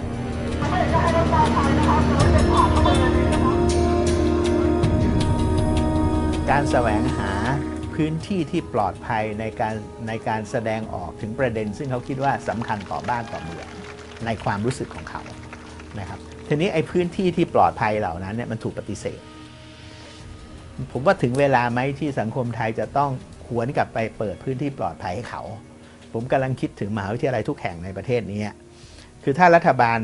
[6.51, 7.33] การแสวงหา
[7.95, 9.75] พื้นที่ที่ปลอดภัยในการ
[10.09, 13.67] ในการแสดงออกถึงประเด็น ซึ่งเขาคิดว่าสำคัญต่อบ้านต่อเมือง
[14.27, 15.23] ในความรู้สึกของเขา
[15.99, 19.21] นะครับทีนี้ไอ้พื้นที่ที่ปลอดภัยเหล่านั้นเนี่ยมันถูกปฏิเสธ
[20.93, 23.11] ผมว่าถึงเวลาไหมที่สังคมไทยจะต้อง
[23.47, 25.43] หวนกลับไปเปิดพื้นที่ปลอดภัยให้เขา
[26.13, 28.41] ผมกำลังคิดถึงมหาวิทยาลัยทุกแห่งในประเทศนี้
[29.23, 29.99] คือถ้ารัฐบาล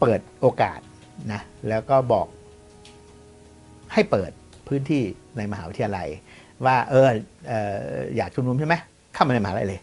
[0.00, 0.80] เปิดโอกาส
[1.32, 2.26] นะแล้วก็บอก
[3.92, 4.30] ให้เปิด
[4.68, 5.02] พื้นที่
[5.36, 6.08] ในมหาวิทยาลัย
[6.64, 7.08] ว่าเออ
[7.48, 8.74] เอออยากชุมนุมใช่ไหม
[9.14, 9.80] เข้ามาในมหาลัยเลย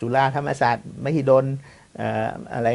[0.00, 1.44] จุฬาธรรมศาสตร์มหิดล
[2.00, 2.02] อ
[2.54, 2.68] อะไร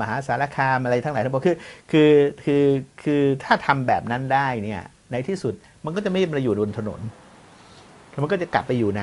[0.00, 1.56] มหาสารคามอะไรทั้งหลายทั้งปวงคือ
[1.92, 2.12] คือ
[2.44, 2.64] คือ
[3.02, 7.00] คือถ้าทำแบบนั้นได้เนี่ย ในที่สุดมันก็จะไม่มาอยู่บนถนน
[8.22, 9.02] มันก็จะกลับไปอยู่ใน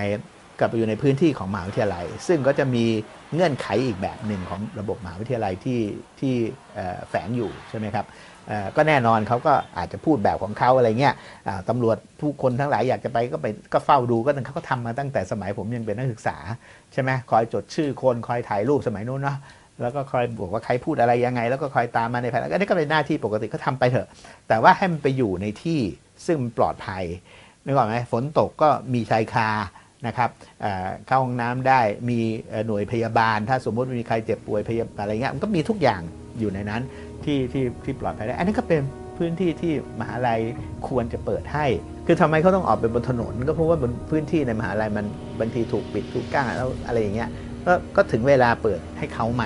[0.60, 2.86] กลับไปอยู่ในพื้นที่ของมหาวิทยาลัย ซึ่งก็จะมี
[3.34, 5.82] เงื่อนไขอีกแบบหนึ่งของระบบมหาวิทยาลัยที่
[6.20, 6.34] ที่
[7.10, 8.06] แฝงอยู่ใช่ไหมครับ
[8.76, 11.16] ก็แน่นอนเขาก็อาจจะพูดแบบของเขาอะไรเงี้ย
[11.70, 16.38] ตำรวจผู้คนทั้งหลายอยากจะไปก็ไปก็เฝ้าดูก็เขาก็ทำมาตั้งแต่สมัยผมยังเป็นนักศึกษา
[16.94, 19.38] ใช่ไหมคอยจดชื่อคนคอยถ่ายรูปสมัยนู้นเนาะ
[19.82, 24.08] แล้วก็คอยบอกว่าใครพูดอะไรยังไง แล้วก็คอยตามมาในภายหลังอันนี้ก็เป็นหน้าที่ปกติก็ทำไปเถอะ
[24.48, 25.80] แต่ว่าให้มันไปอยู่ในที่
[26.26, 27.04] ซึ่งปลอดภัย
[27.66, 29.50] นึกออกไหมฝนตกก็มีชายคา
[30.08, 30.30] นะครับ
[31.08, 32.20] เข้าห้องน้ำได้มี
[32.68, 36.02] หน่วยพยาบาล ถ้าสมมติมีใครเจ็บป่วยพยาบาลอะไรเงี้ยมันก็มีทุกอย่าง
[36.40, 36.82] อยู่ในนั้น
[37.24, 38.82] ที่ที่ที่ปลอดภัยได้ อันนี้ก็เป็น
[39.18, 40.40] พื้นที่ที่มหาลัย
[40.88, 41.66] ควรจะเปิดให้
[42.08, 45.06] คือทำไมเขาต้องออกไปบนถนน ก็เพราะว่าบนพื้นที่ในมหาลัยมัน
[45.40, 47.30] บางทีถูกปิดถูกกั้นแล้วอะไรอย่างเงี้ย
[47.66, 49.44] ก็ก็ถึงเวลาเปิดให้เขาไหม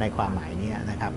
[0.00, 1.12] ในความหมายนี้นะครับ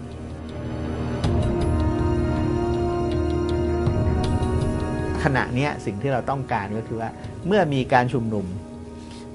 [5.24, 7.10] ขณะนี้สิ่งที่เราต้องการก็คือว่า
[7.48, 8.46] เมื่อมีการชุมนุม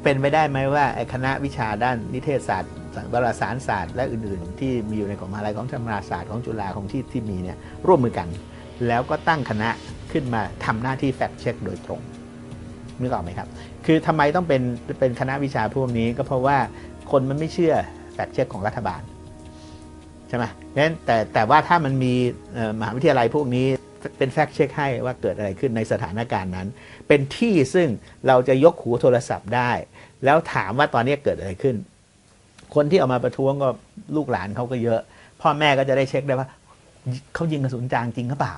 [0.03, 2.73] เป็นไปได้ไหมว่าคณะวิชาด้านนิเทศศาสตร์
[3.13, 8.29] วารสารศาสตร์และอื่นๆ ที่มีอยู่ในของมหาลัยของธรรมศาสตร์ของจุฬาของที่ที่มีเนี่ยร่วมมือกัน
[8.87, 9.71] แล้วก็ตั้งคณะ
[10.13, 12.01] ขึ้นมาทำหน้าที่แฟกเช็คโดยตรง
[13.01, 13.49] นึกออกไหมครับ
[13.87, 14.63] คือทำไมต้องเป็น
[14.99, 16.59] เป็นคณะวิชาพวกนี้ก็เพราะว่า
[17.11, 17.75] คนมันไม่เชื่อ
[18.15, 19.03] แฟกเช็คของรัฐบาล
[20.29, 20.45] ใช่ไหม
[20.77, 22.15] นั้นแต่แต่ว่าถ้ามันมี
[22.81, 23.67] มหาวิทยาลัยพวกนี้
[24.19, 26.67] เป็นแฟกเช็คให้ว่าเกิดอะไรขึ้นในสถานการณ์นั้น
[27.09, 27.89] เป็นที่ซึ่ง
[28.27, 29.71] เราจะยกหูโทรศัพท์ได้
[30.25, 31.77] แล้วถามว่าตอนนี้เกิดอะไรขึ้น
[32.75, 33.69] คนที่เอามาประท้วงก็
[34.17, 35.01] ลูกหลานเขาก็เยอะ
[35.41, 36.49] พ่อแม่ก็จะได้เช็คได้ว่า
[37.35, 38.55] เขายิงกระสุนจางจริงหรือเปล่า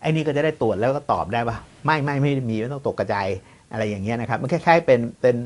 [0.00, 3.26] ไอ้นี่ก็จะได้ตรวจแล้วก็ตอบได้ว่าไม่ไม่ไม่มีไม่ต้องตกกระจาย
[3.72, 5.36] อะไรอย่างเงี้ยนะครับ มันคล้ายๆเป็นเป็น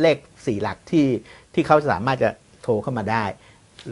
[0.00, 1.06] เลขสี่หลักที่
[1.54, 2.30] ที่เขาสามารถจะ
[2.62, 3.24] โทรเข้ามาได้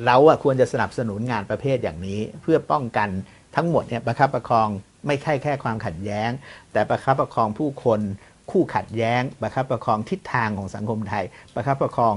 [0.04, 3.08] เราอะควรจะสนับสนุนงานประเภทอย่างนี้ เพื่อป้องกัน
[3.56, 4.68] ทั้งหมดเนี่ยประคับประคอง
[5.06, 6.30] ไม่ใช่แค่ความขัดแย้ง
[6.72, 8.00] แต่ประคับประคองผู้คน
[8.50, 12.14] คู่ขัดแย้ง ประคับประคองทิศทางของสังคมไทย ประคับประคอง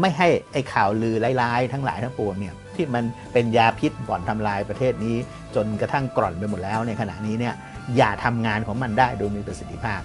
[0.00, 5.16] ไม่ให้ไอ้ข่าวลือร้ายๆ ทั้งหลายทั้งปวงเนี่ยที่มันเป็นยาพิษบ่อนทำลายประเทศนี้
[5.54, 7.54] จนกระทั่งกร่อนไปหมดแล้วในขณะนี้เนี่ย
[7.96, 10.00] อย่าทำงานของมันได้โดยมีประสิทธิภาพ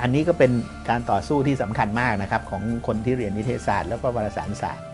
[0.00, 0.50] อันนี้ก็เป็น
[0.88, 4.86] การต่อสู้ที่สำคัญมากนะครับของคนที่เรียนนิเทศศาสตร์แล้วก็วารสารศาสตร์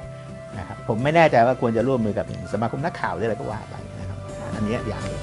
[0.59, 4.19] นะครับผมไม่แน่ใจว่าควรจะร่วมมือกับสมาคมนักข่าวหรืออะไรก็ว่าไปนะครับ
[4.55, 5.23] อันนี้อย่างหนึ่ง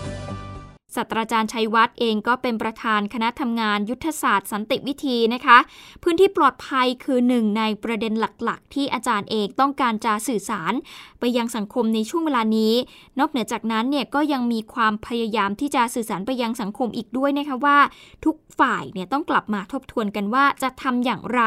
[0.99, 5.57] ศาสตราจารย์ชัยวัฒน์เองก็เป็นประธานคณะทำงานยุทธศาสตร์สันติวิธีนะคะ
[6.03, 10.73] พื้นที่ปลอดภัยคือหนึ่งในประเด็นหลักๆ ที่อาจารย์เองต้องการจะสื่อสาร
[11.19, 12.73] ไปยังสังคมในช่วงเวลานี้
[13.19, 17.77] นอกเหนือจากนั้นเนี่ยก็ยังมีความพยายามที่จะสื่อสารไปยังสังคมอีกด้วยนะคะว่า
[18.25, 21.41] ทุกฝ่ายเนี่ยต้องกลับมาทบทวนกันว่าจะทำอย่างไร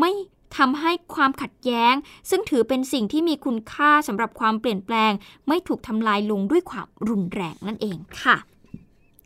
[0.00, 0.12] ไม่
[0.56, 1.94] ทำให้ความขัดแย้ง
[2.30, 5.12] ซึ่งถือเป็นสิ่งที่มีคุณค่าสำหรับความเปลี่ยนแปลง
[5.48, 8.36] ไม่ถูกทำลายลงด้วยความรุนแรงนั่นเองค่ะ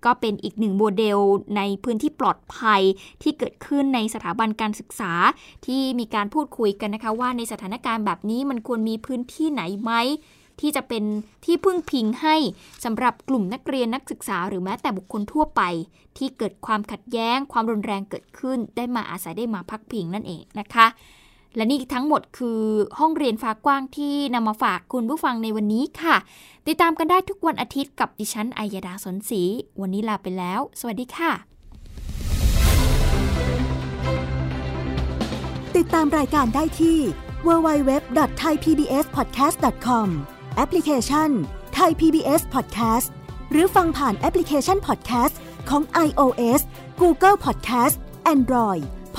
[0.04, 1.18] ก็เป็นอีกหนึ่งโมเดล
[1.56, 2.82] ในพื้นที่ปลอดภัย
[3.22, 5.12] ที่เกิดขึ้นในสถาบันการศึกษา
[5.66, 9.92] ที่มีการพูดคุยกันนะคะว่าในสถานการณ์แบบนี้มันควรมีพื้นที่ไหนไหม
[10.60, 11.04] ที่จะเป็น
[11.44, 12.36] ที่พึ่งพิงให้
[12.84, 15.62] สำหรับกลุ่มนักเรียนนักศึกษา หรือแม้แต่บุคคลทั่วไป
[16.18, 20.86] ที่เกิดความขัดแย้ง ความรุนแรงเกิดขึ้น ได้มาอาศัยได้มาพักพิงนั่นเองนะคะ
[21.56, 22.60] และนี่ทั้งหมดคือ
[22.98, 26.16] ห้องเรียนฟ้ากว้างที่นำมาฝากคุณผู้ฟังในวันนี้ค่ะ
[26.66, 29.42] ติดตามกันได้ทุกวันอาทิตย์กับดิฉันอัยดาสนศรี
[29.80, 31.32] วันนี้ลาไปแล้ว สวัสดีค่ะ
[35.76, 36.98] ติดตามรายการได้ที่
[37.46, 40.08] www.thaipbspodcast.com
[40.56, 41.30] แอปพลิเคชัน
[41.78, 43.08] Thai PBS Podcast
[43.50, 45.34] หรือฟังผ่านแอปพลิเคชัน Podcast
[45.68, 46.60] ของ iOS
[47.00, 47.96] Google Podcast
[48.34, 48.84] Android